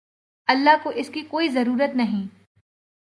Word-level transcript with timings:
اللہ 0.47 0.83
کو 0.83 0.89
اس 0.89 1.09
کی 1.09 1.21
کوئی 1.21 1.49
ضرورت 1.49 1.95
نہیں 1.95 2.27